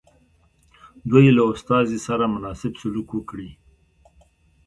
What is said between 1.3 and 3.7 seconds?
له استازي سره مناسب سلوک وکړي.